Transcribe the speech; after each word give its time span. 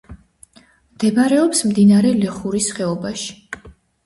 მდებარეობს 0.95 1.61
მდინარე 1.73 2.15
ლეხურის 2.23 2.71
ხეობაში. 2.79 3.39